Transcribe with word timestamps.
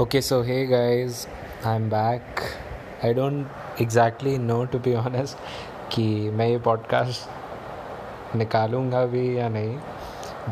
Okay 0.00 0.20
so 0.20 0.40
hey 0.42 0.56
guys 0.66 1.26
I 1.66 1.76
am 1.76 1.88
back 1.90 2.40
I 3.04 3.14
don't 3.14 3.80
exactly 3.82 4.36
know 4.38 4.64
to 4.72 4.78
be 4.78 4.92
honest 4.94 5.38
कि 5.92 6.04
मैं 6.30 6.46
ये 6.48 6.58
podcast 6.66 8.36
निकालूँगा 8.36 9.04
भी 9.06 9.22
या 9.38 9.48
नहीं 9.48 9.74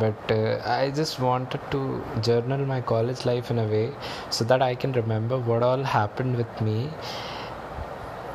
but 0.02 0.32
I 0.66 0.90
just 0.92 1.20
wanted 1.20 1.70
to 1.72 1.80
journal 2.20 2.64
my 2.66 2.82
college 2.88 3.22
life 3.26 3.52
in 3.52 3.58
a 3.58 3.66
way 3.66 3.88
so 4.32 4.44
that 4.44 4.62
I 4.62 4.76
can 4.76 4.94
remember 4.94 5.44
what 5.52 5.62
all 5.62 5.84
happen 5.94 6.34
with 6.36 6.62
me 6.62 6.88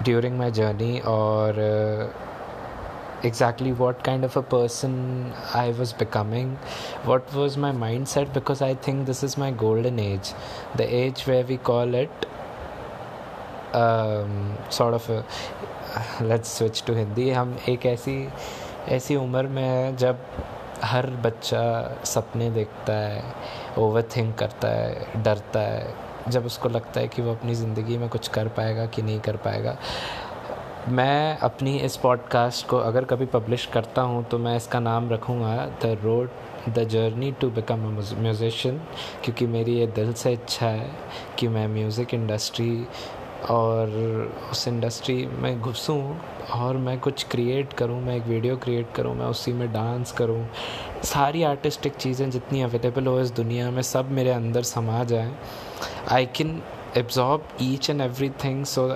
during 0.04 0.38
my 0.38 0.52
journey 0.62 1.00
और 1.08 1.60
uh, 1.64 2.31
exactly 3.24 3.72
what 3.72 4.04
kind 4.04 4.26
of 4.26 4.36
a 4.38 4.42
person 4.42 5.34
I 5.54 5.70
was 5.72 5.94
becoming, 5.94 6.58
what 7.06 7.34
was 7.34 7.58
my 7.58 7.72
mindset, 7.72 8.34
because 8.34 8.62
I 8.62 8.74
think 8.76 9.06
this 9.06 9.24
is 9.24 9.38
my 9.38 9.52
golden 9.52 10.00
age, 10.00 10.34
the 10.76 10.84
age 10.84 11.22
where 11.28 11.44
we 11.44 11.58
call 11.58 11.94
it 11.94 12.26
um, 13.74 14.58
sort 14.70 14.94
of 14.94 15.10
a 15.10 15.26
let's 16.22 16.50
switch 16.50 16.82
to 16.86 16.94
Hindi 16.96 17.30
हम 17.32 17.58
एक 17.70 17.86
ऐसी 17.86 18.16
ऐसी 18.96 19.16
उम्र 19.16 19.48
में 19.48 19.64
है 19.64 19.96
जब 19.98 20.20
हर 20.84 21.10
बच्चा 21.26 21.64
सपने 22.06 22.50
देखता 22.52 22.94
है 22.94 23.24
ओवर 23.78 24.08
थिंक 24.16 24.38
करता 24.38 24.68
है 24.68 25.24
डरता 25.24 25.60
है 25.60 26.32
जब 26.32 26.46
उसको 26.46 26.70
लगता 26.70 27.00
है 27.00 27.08
कि 27.08 27.22
वो 27.22 27.32
अपनी 27.32 27.56
ज़िंदगी 27.56 27.98
में 27.98 28.08
कुछ 28.10 28.28
कर 28.38 28.48
पाएगा 28.58 28.86
कि 28.86 29.02
नहीं 29.02 29.20
कर 29.28 29.38
पाएगा 29.46 29.78
मैं 30.90 31.38
अपनी 31.38 31.78
इस 31.78 31.96
पॉडकास्ट 31.98 32.68
को 32.68 32.78
अगर 32.78 33.06
कभी 33.06 33.26
पब्लिश 33.26 33.66
करता 33.66 34.02
हूँ 34.02 34.24
तो 34.24 34.38
मैं 34.38 34.56
इसका 34.58 34.80
नाम 34.80 35.10
रखूँगा 35.10 35.56
the 35.84 35.98
road 36.04 36.30
the 36.70 36.84
journey 36.84 37.32
to 37.32 37.50
become 37.50 37.86
a 37.86 38.02
musician 38.22 38.78
क्योंकि 39.24 39.48
मेरी 39.48 39.76
ये 39.76 39.88
दिल 39.88 40.14
से 40.14 40.34
इच्छा 40.34 40.68
है 40.68 40.90
कि 41.40 41.48
मैं 41.48 41.68
म्यूज़िक 41.68 42.14
इंडस्ट्री 42.14 42.88
और 43.50 43.90
उस 44.52 44.68
इंडस्ट्री 44.68 45.26
में 45.26 45.62
घुसूँ 45.62 46.18
और 46.54 46.78
मैं 46.78 47.00
कुछ 47.00 47.24
क्रिएट 47.24 47.74
करूँ, 47.74 48.02
मैं 48.02 48.16
एक 48.16 48.24
वीडियो 48.24 48.58
क्रिएट 48.58 48.92
करूँ, 48.96 49.16
मैं 49.16 49.26
उसी 49.26 49.54
में 49.54 49.72
डांस 49.74 50.12
करूँ। 50.12 50.46
सारी 51.04 51.44
आर्टिस्टिक 51.44 51.96
चीज़ें 51.96 52.30
जितनी 52.30 52.62
अवेलेबल 52.62 53.08
हो 53.08 53.20
इस 53.20 53.32
दुनिया 53.32 53.72
में, 53.72 53.82
सब 53.82 54.12
मेरे 54.12 54.32
अंदर 54.32 54.64
समा 54.64 55.04
जाएँ। 55.04 55.34
I 56.10 56.26
can 56.26 56.62
absorb 56.98 57.48
each 57.62 57.90
and 57.90 58.02
every 58.02 58.30
thing 58.30 58.66
so 58.66 58.88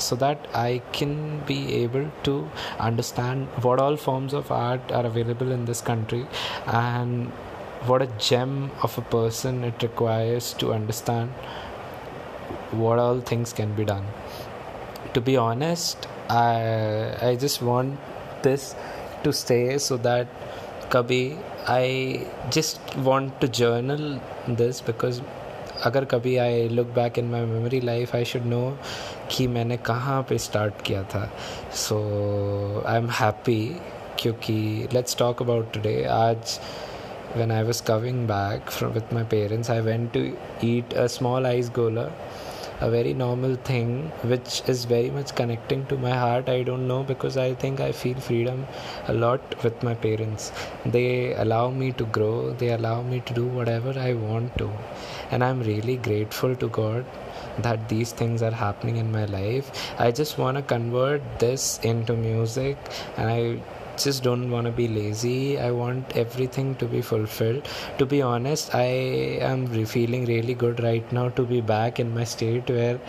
so 0.00 0.16
that 0.16 0.48
I 0.54 0.82
can 0.92 1.40
be 1.46 1.74
able 1.74 2.10
to 2.24 2.50
understand 2.78 3.46
what 3.62 3.78
all 3.78 3.96
forms 3.96 4.34
of 4.34 4.50
art 4.50 4.92
are 4.92 5.06
available 5.06 5.52
in 5.52 5.64
this 5.64 5.80
country 5.80 6.26
and 6.66 7.26
what 7.86 8.02
a 8.02 8.06
gem 8.18 8.70
of 8.82 8.96
a 8.98 9.02
person 9.02 9.64
it 9.64 9.82
requires 9.82 10.52
to 10.54 10.72
understand 10.72 11.30
what 12.70 12.98
all 12.98 13.20
things 13.20 13.52
can 13.52 13.74
be 13.74 13.84
done. 13.84 14.06
To 15.14 15.20
be 15.20 15.36
honest, 15.36 16.06
I 16.28 17.16
I 17.30 17.36
just 17.36 17.62
want 17.62 17.98
this 18.42 18.74
to 19.24 19.32
stay 19.32 19.78
so 19.78 19.96
that 20.08 20.28
Kabhi 20.90 21.38
I 21.68 22.26
just 22.50 22.96
want 22.96 23.40
to 23.40 23.48
journal 23.48 24.20
this 24.46 24.80
because 24.80 25.20
अगर 25.84 26.04
कभी 26.04 26.36
I 26.36 26.68
look 26.68 26.86
back 26.86 27.18
in 27.18 27.24
my 27.24 27.40
memory 27.40 27.80
life 27.80 28.14
I 28.16 28.24
should 28.24 28.42
know 28.42 28.78
कि 29.30 29.46
मैंने 29.46 29.76
कहाँ 29.76 30.22
पे 30.22 30.38
start 30.38 30.82
किया 30.82 31.02
था। 31.02 31.30
So 31.74 31.96
I 32.86 32.98
am 32.98 33.08
happy 33.10 33.76
क्योंकि 34.18 34.88
let's 34.92 35.16
talk 35.16 35.42
about 35.42 35.72
today 35.72 36.04
आज 36.04 36.60
when 37.36 37.50
I 37.50 37.62
was 37.62 37.82
coming 37.82 38.20
back 38.30 38.70
from 38.70 38.92
with 38.92 39.14
my 39.14 39.24
parents 39.24 39.70
I 39.70 39.80
went 39.80 40.12
to 40.12 40.20
eat 40.64 40.94
a 40.94 41.06
small 41.06 41.46
ice 41.46 41.70
gola 41.78 42.06
a 42.80 42.90
very 42.90 43.12
normal 43.12 43.54
thing 43.56 44.10
which 44.22 44.62
is 44.66 44.84
very 44.84 45.10
much 45.10 45.34
connecting 45.34 45.84
to 45.86 45.96
my 45.96 46.12
heart. 46.12 46.48
I 46.48 46.62
don't 46.62 46.86
know 46.88 47.02
because 47.02 47.36
i 47.36 47.54
think 47.54 47.80
i 47.80 47.92
feel 47.92 48.18
freedom 48.28 48.66
a 49.08 49.14
lot 49.14 49.64
with 49.64 49.82
my 49.82 49.94
parents. 49.94 50.52
They 50.84 51.34
allow 51.34 51.70
me 51.70 51.92
to 51.92 52.04
grow. 52.06 52.52
They 52.52 52.70
allow 52.70 53.02
me 53.02 53.20
to 53.26 53.34
do 53.34 53.46
whatever 53.46 53.98
i 53.98 54.14
want 54.14 54.56
to. 54.58 54.70
And 55.30 55.44
i'm 55.44 55.62
really 55.62 55.96
grateful 55.96 56.56
to 56.56 56.68
god 56.68 57.04
that 57.58 57.88
these 57.88 58.12
things 58.12 58.42
are 58.42 58.56
happening 58.62 58.96
in 58.96 59.12
my 59.12 59.26
life. 59.26 59.70
I 59.98 60.10
just 60.10 60.38
want 60.38 60.56
to 60.56 60.62
convert 60.62 61.38
this 61.38 61.78
into 61.82 62.16
music 62.16 62.78
and 63.16 63.28
i 63.28 63.60
just 64.04 64.22
don't 64.22 64.50
want 64.50 64.66
to 64.66 64.72
be 64.72 64.88
lazy. 64.88 65.58
I 65.58 65.70
want 65.70 66.16
everything 66.16 66.74
to 66.76 66.86
be 66.86 67.02
fulfilled. 67.02 67.68
To 67.98 68.06
be 68.06 68.22
honest, 68.22 68.74
I 68.74 68.88
am 69.50 69.66
feeling 69.84 70.24
really 70.26 70.54
good 70.54 70.82
right 70.82 71.12
now 71.12 71.28
to 71.30 71.42
be 71.42 71.60
back 71.60 72.00
in 72.00 72.14
my 72.14 72.24
state 72.24 72.68
where 72.68 73.00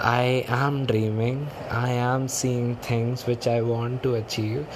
I 0.00 0.44
am 0.48 0.86
dreaming. 0.86 1.48
I 1.70 1.90
am 1.90 2.28
seeing 2.28 2.76
things 2.76 3.26
which 3.26 3.46
I 3.46 3.60
want 3.62 4.02
to 4.04 4.14
achieve. 4.16 4.66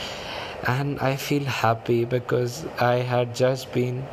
And 0.66 0.98
I 1.00 1.16
feel 1.16 1.44
happy 1.44 2.04
because 2.04 2.64
I 2.80 2.96
had 2.96 3.34
just 3.34 3.72
been 3.72 4.04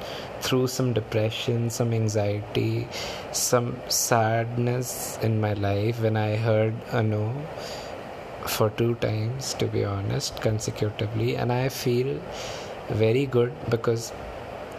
through 0.41 0.67
some 0.67 0.93
depression, 0.93 1.69
some 1.69 1.93
anxiety, 1.93 2.87
some 3.31 3.77
sadness 3.87 5.17
in 5.21 5.39
my 5.39 5.53
life 5.53 6.01
when 6.01 6.17
I 6.17 6.35
heard 6.35 6.75
a 6.91 7.01
no 7.01 7.33
for 8.47 8.69
two 8.71 8.95
times 8.95 9.53
to 9.55 9.65
be 9.65 9.83
honest 9.83 10.41
consecutively 10.41 11.35
and 11.35 11.51
i 11.51 11.69
feel 11.69 12.19
very 12.89 13.25
good 13.25 13.53
because 13.69 14.11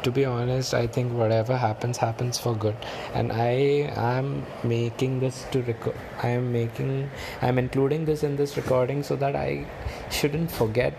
to 0.04 0.10
be 0.10 0.24
honest 0.24 0.74
i 0.74 0.86
think 0.86 1.12
whatever 1.12 1.56
happens 1.56 1.96
happens 1.96 2.38
for 2.38 2.54
good. 2.54 2.76
And 3.14 3.32
i 3.32 3.52
am 3.96 4.44
making 4.62 5.20
this 5.20 5.46
to 5.52 5.62
record 5.62 5.96
i 6.22 6.28
am 6.28 6.52
making 6.52 7.10
i'm 7.40 7.58
including 7.58 8.04
this 8.04 8.22
in 8.22 8.36
this 8.36 8.56
recording 8.56 9.02
so 9.02 9.16
that 9.16 9.34
i 9.34 9.66
shouldn't 10.10 10.50
forget 10.50 10.92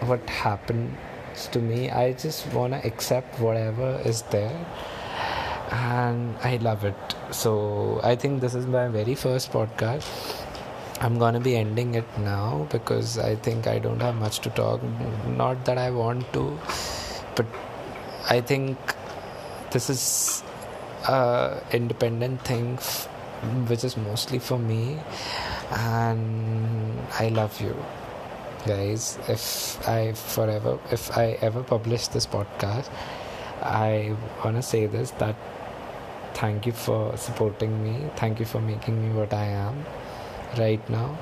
what 0.00 0.28
happened 0.28 0.96
to 1.52 1.60
me. 1.60 1.90
I 1.90 2.12
just 2.12 2.46
want 2.52 2.74
to 2.74 2.86
accept 2.86 3.40
whatever 3.40 4.00
is 4.04 4.22
there 4.30 4.66
and 5.70 6.36
i 6.44 6.56
love 6.56 6.84
it. 6.84 7.14
So 7.30 8.00
i 8.04 8.14
think 8.14 8.40
this 8.40 8.54
is 8.54 8.66
my 8.66 8.88
very 8.88 9.14
first 9.14 9.50
podcast 9.50 10.06
I'm 11.02 11.18
gonna 11.18 11.40
be 11.40 11.56
ending 11.56 11.96
it 11.96 12.06
now 12.18 12.68
because 12.70 13.18
I 13.18 13.34
think 13.34 13.66
I 13.66 13.80
don't 13.80 14.00
have 14.00 14.14
much 14.14 14.38
to 14.40 14.50
talk. 14.50 14.80
Not 15.26 15.64
that 15.64 15.76
I 15.76 15.90
want 15.90 16.32
to, 16.34 16.56
but 17.34 17.46
I 18.30 18.40
think 18.40 18.78
this 19.72 19.90
is 19.90 20.44
a 21.08 21.60
independent 21.72 22.42
thing 22.42 22.74
f- 22.74 23.08
which 23.68 23.82
is 23.82 23.96
mostly 23.96 24.38
for 24.38 24.58
me, 24.60 25.00
and 25.72 27.00
I 27.18 27.30
love 27.30 27.60
you 27.60 27.74
guys. 28.64 29.18
If 29.28 29.44
I 29.88 30.12
forever, 30.12 30.78
if 30.92 31.10
I 31.18 31.36
ever 31.50 31.64
publish 31.64 32.06
this 32.08 32.28
podcast, 32.28 32.88
I 33.60 34.14
wanna 34.44 34.62
say 34.62 34.86
this 34.86 35.10
that 35.24 35.34
thank 36.34 36.64
you 36.64 36.72
for 36.72 37.16
supporting 37.16 37.82
me. 37.82 38.08
Thank 38.14 38.38
you 38.38 38.46
for 38.46 38.60
making 38.60 39.02
me 39.02 39.12
what 39.20 39.34
I 39.34 39.46
am 39.46 39.84
right 40.58 40.90
now 40.90 41.14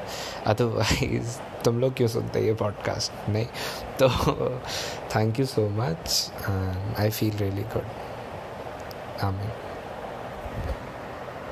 otherwise 0.47 1.39
तुम 1.65 1.81
लोग 1.81 1.95
क्यों 1.95 2.09
सुनते 2.09 2.41
ये 2.41 2.55
podcast 2.55 3.29
नहीं? 3.29 3.47
तो 4.03 4.09
thank 5.17 5.41
you 5.41 5.47
so 5.47 5.69
much 5.69 6.33
I 6.99 7.11
feel 7.11 7.37
really 7.37 7.63
good 7.63 7.87
आमीन 9.23 9.70